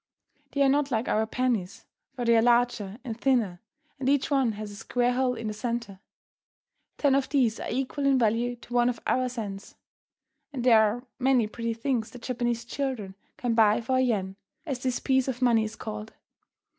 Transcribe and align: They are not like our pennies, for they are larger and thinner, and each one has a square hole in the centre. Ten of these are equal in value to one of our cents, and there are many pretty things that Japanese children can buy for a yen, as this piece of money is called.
They 0.53 0.63
are 0.63 0.67
not 0.69 0.89
like 0.89 1.07
our 1.07 1.27
pennies, 1.27 1.85
for 2.15 2.25
they 2.25 2.35
are 2.35 2.41
larger 2.41 2.97
and 3.03 3.15
thinner, 3.21 3.61
and 3.99 4.09
each 4.09 4.31
one 4.31 4.53
has 4.53 4.71
a 4.71 4.75
square 4.75 5.13
hole 5.13 5.35
in 5.35 5.45
the 5.45 5.53
centre. 5.53 5.99
Ten 6.97 7.13
of 7.13 7.29
these 7.29 7.59
are 7.59 7.69
equal 7.69 8.07
in 8.07 8.17
value 8.17 8.55
to 8.55 8.73
one 8.73 8.89
of 8.89 8.99
our 9.05 9.29
cents, 9.29 9.75
and 10.51 10.63
there 10.63 10.81
are 10.81 11.03
many 11.19 11.45
pretty 11.45 11.75
things 11.75 12.09
that 12.09 12.23
Japanese 12.23 12.65
children 12.65 13.13
can 13.37 13.53
buy 13.53 13.79
for 13.79 13.97
a 13.97 14.01
yen, 14.01 14.37
as 14.65 14.79
this 14.81 14.99
piece 14.99 15.27
of 15.27 15.39
money 15.39 15.63
is 15.65 15.75
called. 15.75 16.13